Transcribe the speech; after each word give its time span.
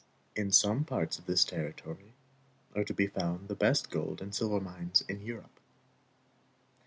In 0.35 0.51
some 0.51 0.83
parts 0.83 1.19
of 1.19 1.27
this 1.27 1.45
territory 1.45 2.15
are 2.75 2.83
to 2.85 2.91
be 2.91 3.05
found 3.05 3.49
the 3.49 3.55
best 3.55 3.91
gold 3.91 4.19
and 4.19 4.33
silver 4.33 4.59
mines 4.59 5.03
in 5.07 5.21
Europe. 5.21 5.59